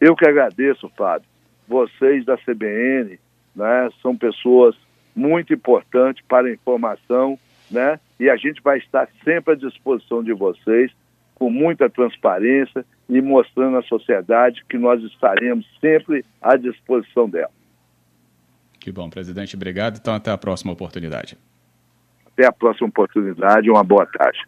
Eu 0.00 0.14
que 0.16 0.26
agradeço, 0.26 0.90
Fábio. 0.96 1.28
Vocês 1.66 2.24
da 2.24 2.36
CBN 2.36 3.18
né, 3.54 3.90
são 4.00 4.16
pessoas 4.16 4.74
muito 5.14 5.52
importantes 5.52 6.24
para 6.26 6.48
a 6.48 6.52
informação 6.52 7.38
né? 7.70 8.00
E 8.18 8.28
a 8.28 8.36
gente 8.36 8.60
vai 8.62 8.78
estar 8.78 9.08
sempre 9.24 9.54
à 9.54 9.56
disposição 9.56 10.22
de 10.22 10.32
vocês, 10.32 10.90
com 11.34 11.50
muita 11.50 11.88
transparência 11.88 12.84
e 13.08 13.20
mostrando 13.20 13.76
à 13.76 13.82
sociedade 13.82 14.64
que 14.68 14.76
nós 14.76 15.02
estaremos 15.04 15.66
sempre 15.80 16.24
à 16.42 16.56
disposição 16.56 17.28
dela. 17.28 17.50
Que 18.80 18.90
bom, 18.90 19.08
presidente. 19.08 19.54
Obrigado. 19.54 19.98
Então, 20.00 20.14
até 20.14 20.30
a 20.30 20.38
próxima 20.38 20.72
oportunidade. 20.72 21.38
Até 22.26 22.46
a 22.46 22.52
próxima 22.52 22.88
oportunidade. 22.88 23.70
Uma 23.70 23.84
boa 23.84 24.06
tarde. 24.06 24.40